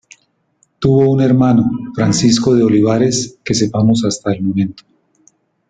Tuvo 0.79 1.11
un 1.11 1.21
hermano, 1.21 1.69
Francisco 1.93 2.55
de 2.55 2.63
Olivares, 2.63 3.37
que 3.43 3.53
sepamos 3.53 4.03
hasta 4.03 4.33
el 4.33 4.41
momento. 4.41 4.83